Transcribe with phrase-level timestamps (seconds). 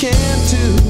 [0.00, 0.89] can't do.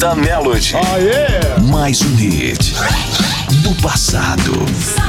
[0.00, 0.72] Pista Melody.
[0.76, 1.60] Oh, yeah.
[1.70, 2.72] Mais um hit
[3.62, 4.99] do passado.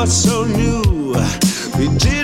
[0.00, 1.12] what's so new.
[1.76, 2.19] We did.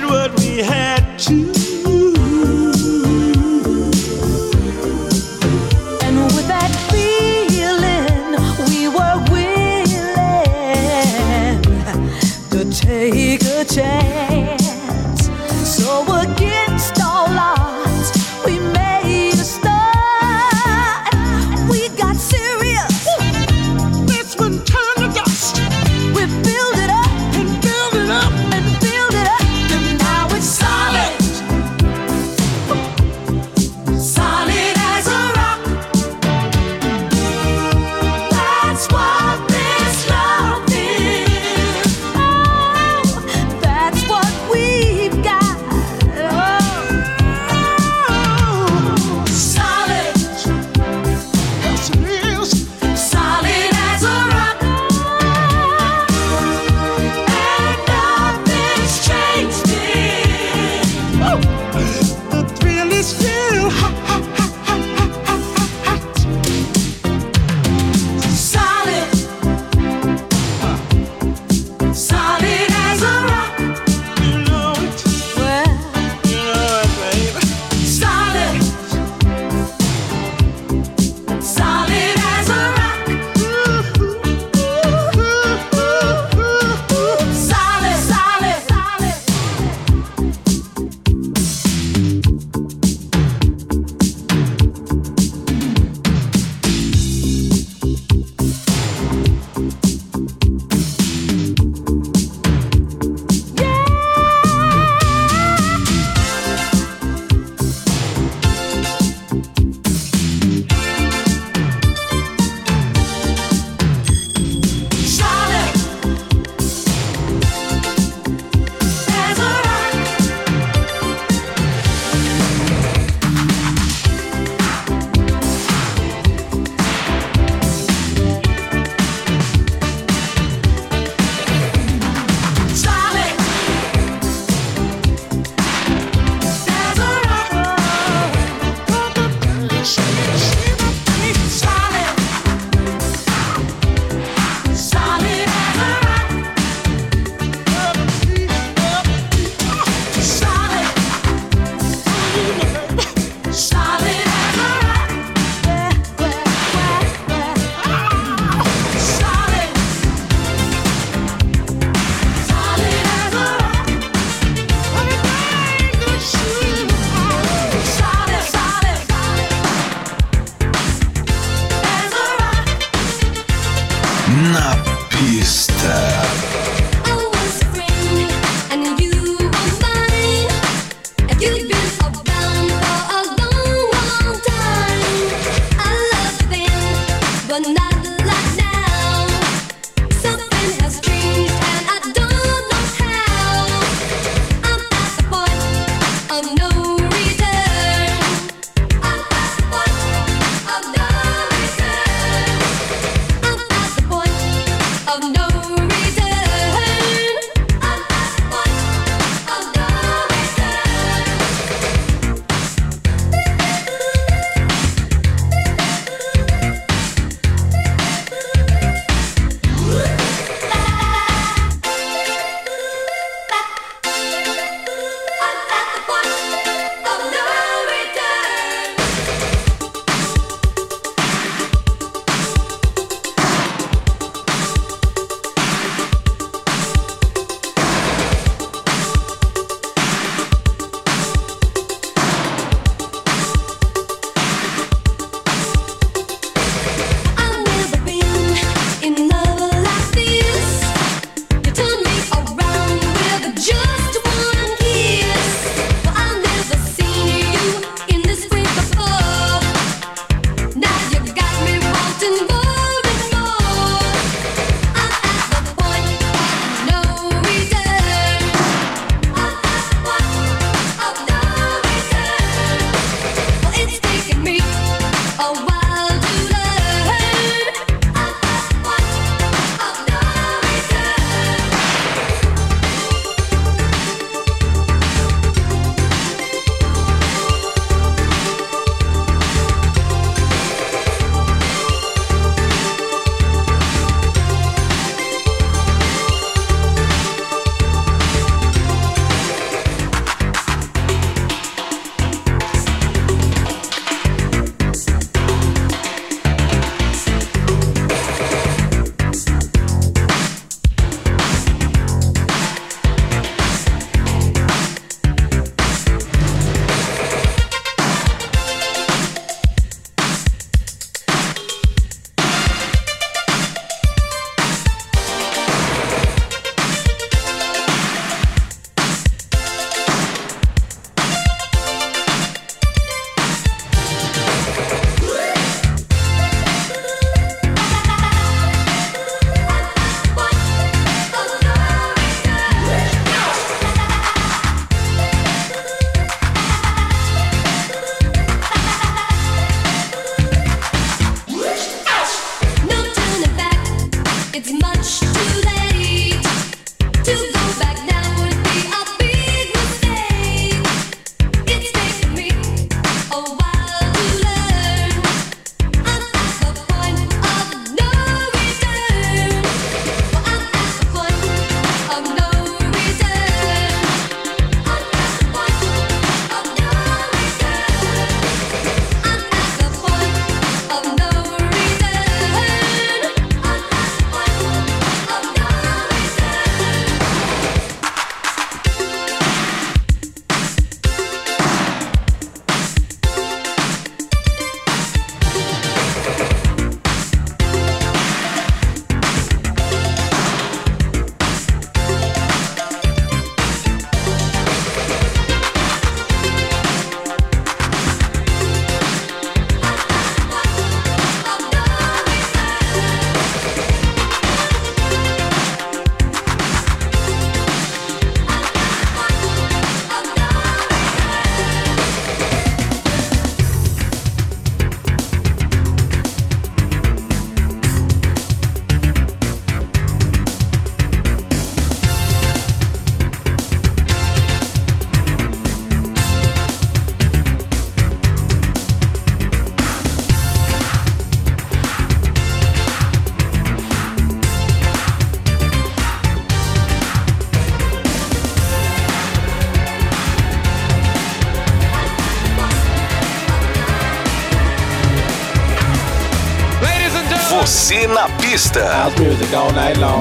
[458.56, 459.10] Pista.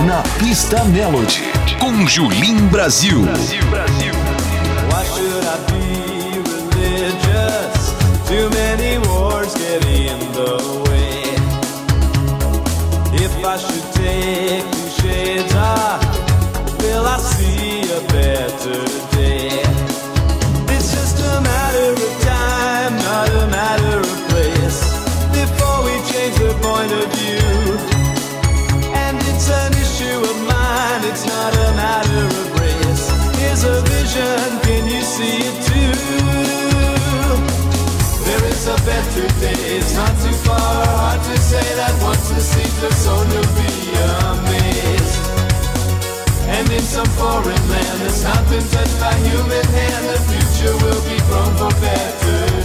[0.06, 1.54] Na pista Melody.
[1.80, 3.22] Com Julim Brasil.
[3.22, 3.95] Brasil, Brasil.
[42.84, 43.72] Are sown, you'll be
[44.28, 45.26] amazed.
[46.48, 51.02] And in some foreign land that's not been touched by human hand, the future will
[51.10, 52.65] be grown for better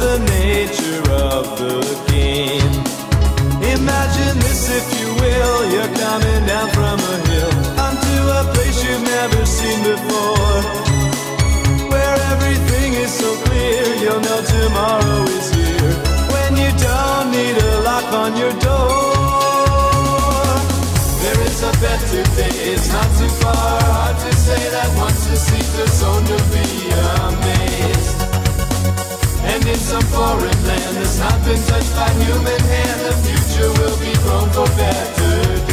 [0.00, 1.76] the nature of the
[2.08, 2.74] game.
[3.76, 7.52] Imagine this, if you will, you're coming down from a hill
[7.84, 10.60] onto a place you've never seen before.
[11.92, 15.94] Where everything is so clear, you'll know tomorrow is here.
[16.34, 19.10] When you don't need a lock on your door
[21.22, 22.56] there is a better day.
[22.72, 26.66] It's not too far hard to say that once the seeds are sown to be
[27.20, 27.89] amazed.
[29.90, 30.96] Some foreign land.
[30.96, 35.69] That's not been touched by human hand, the future will be grown for better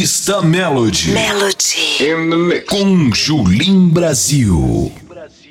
[0.00, 1.12] Revista Melody.
[1.12, 2.64] Melody.
[2.66, 4.90] Com Julim Brasil.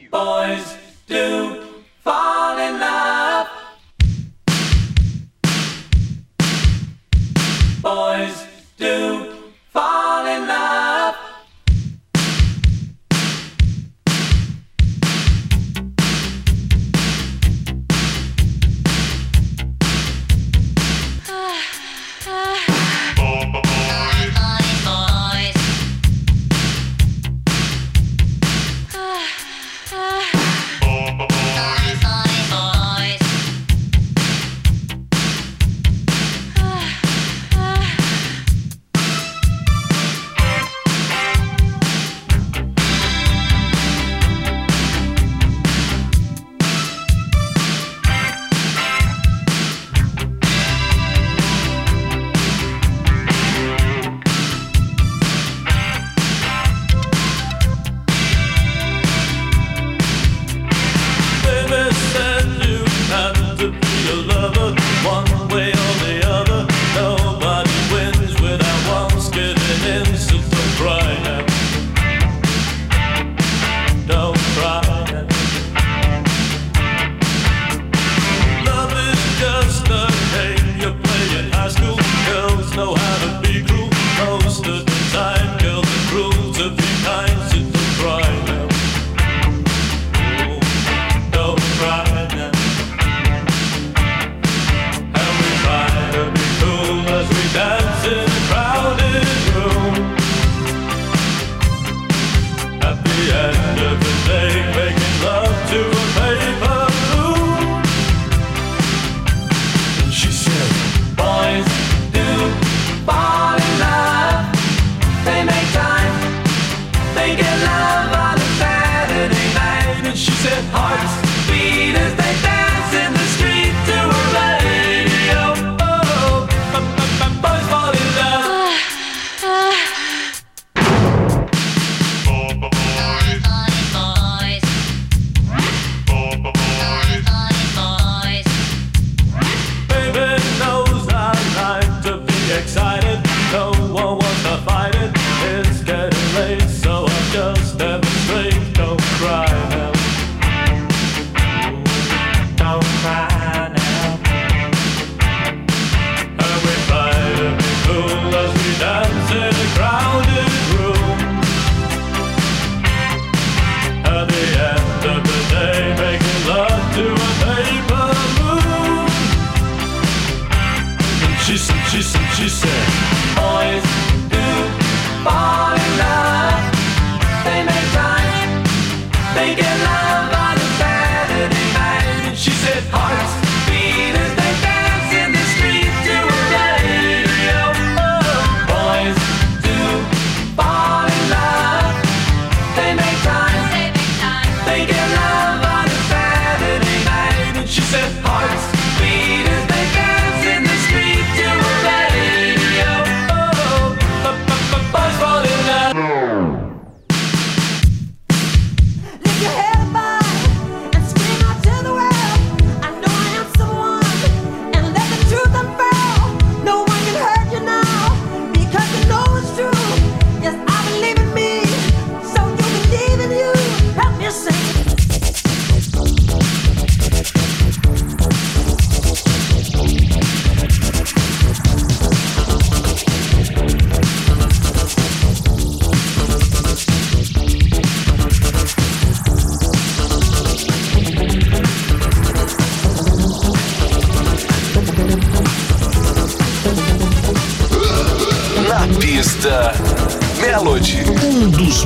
[0.09, 0.63] Boys
[1.07, 1.67] do
[2.03, 3.47] fall in love.
[7.83, 8.47] Boys
[8.79, 9.08] do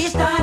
[0.00, 0.39] Ahí está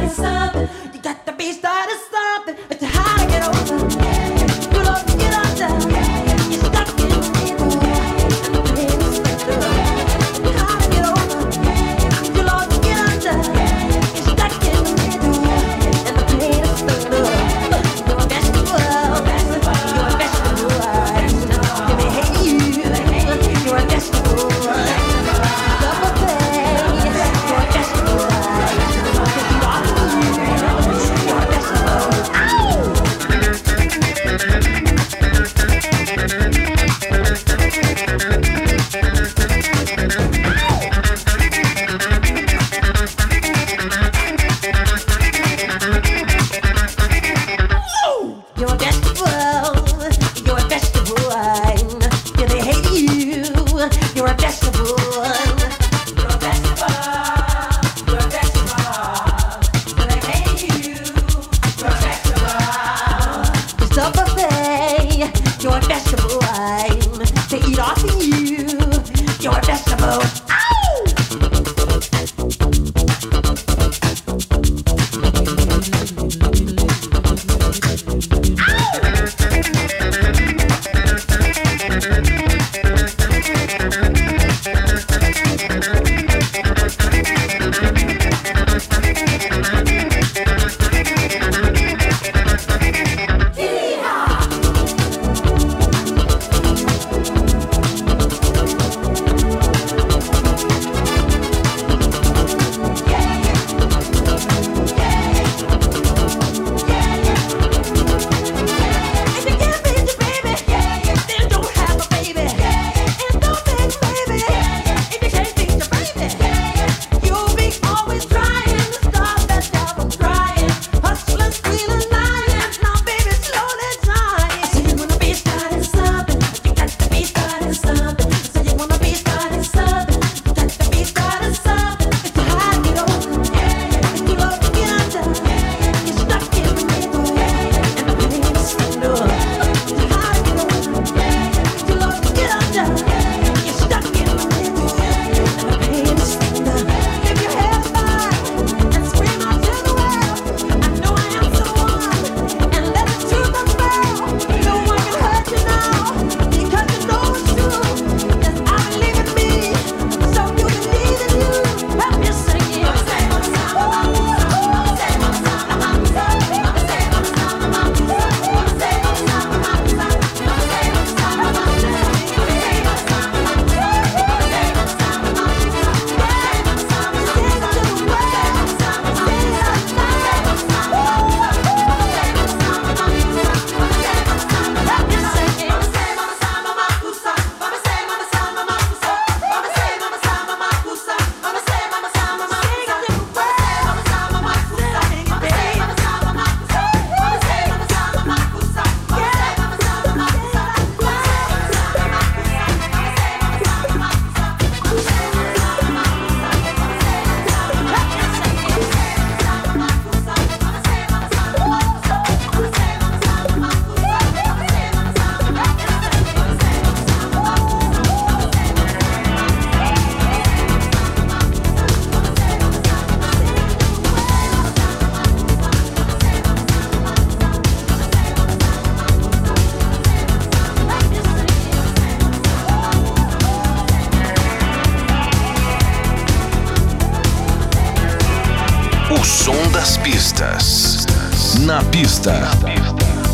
[241.98, 242.48] Pista.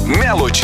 [0.07, 0.62] Melody.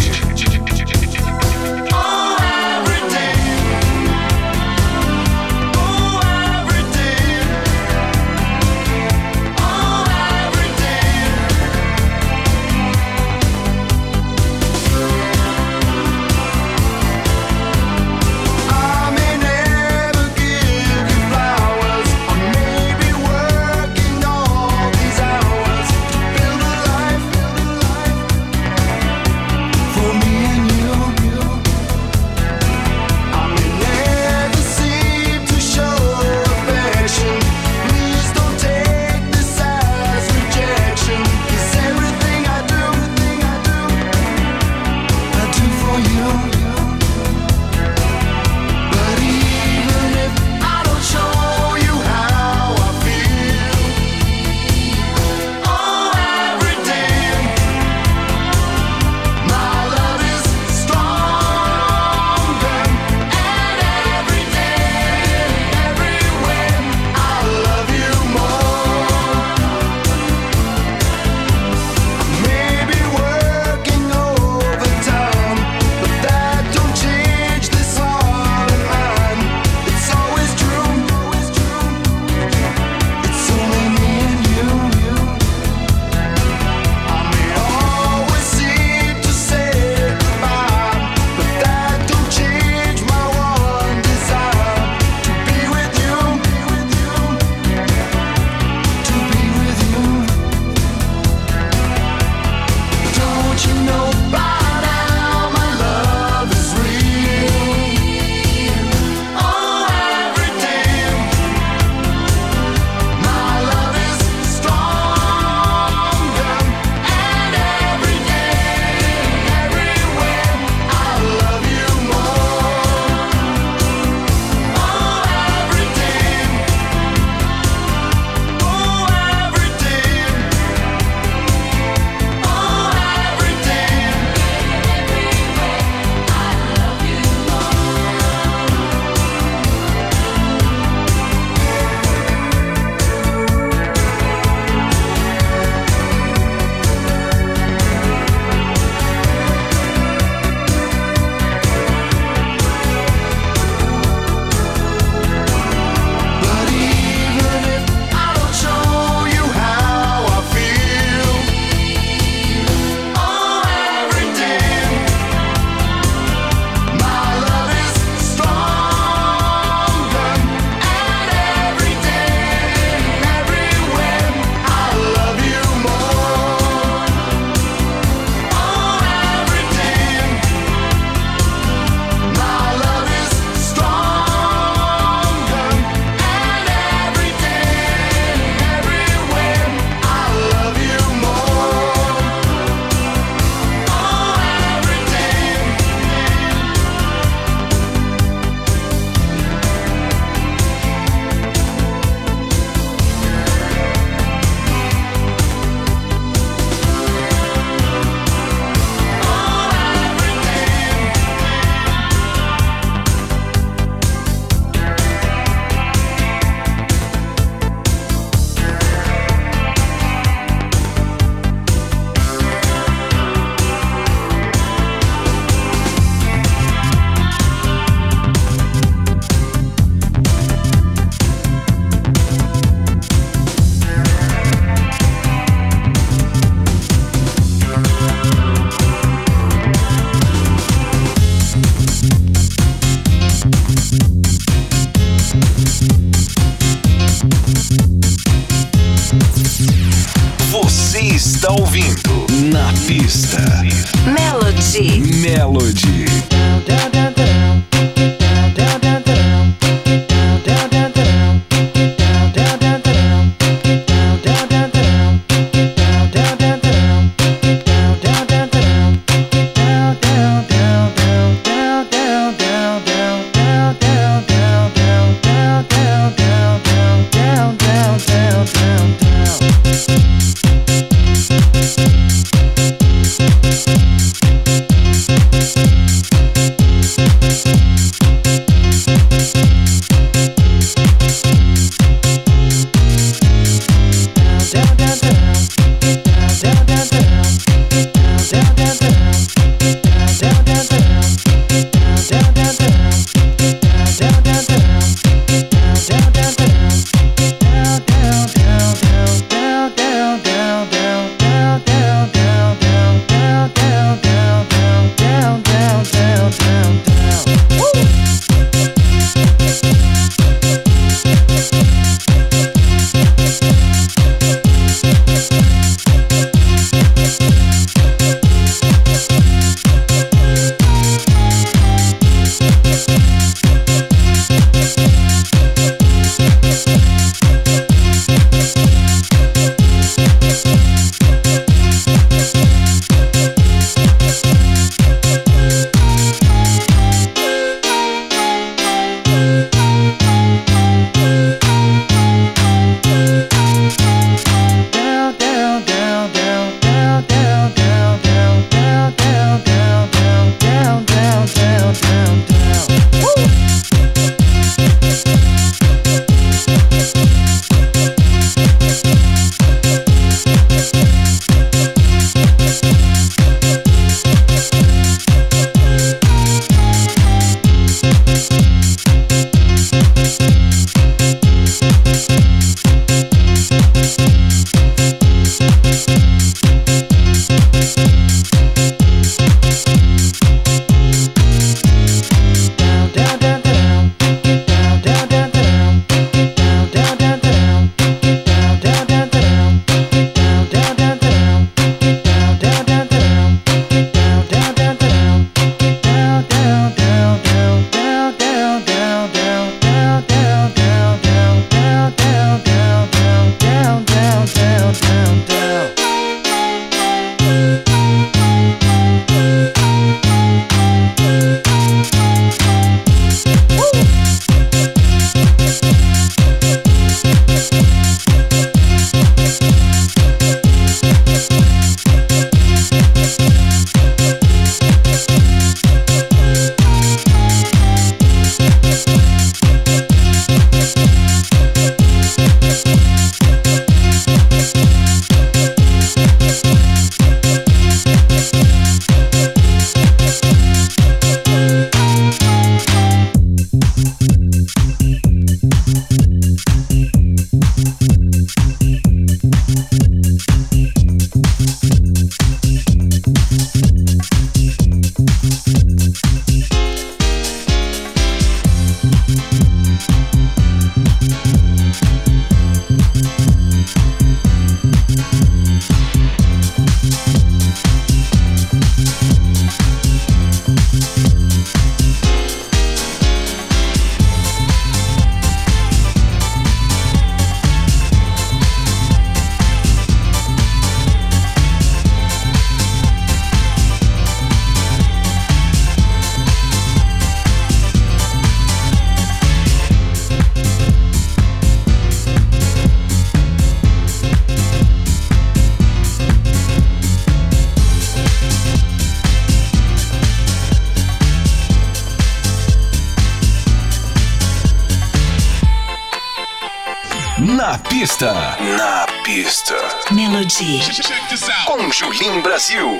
[521.46, 522.80] Com Julim Brasil.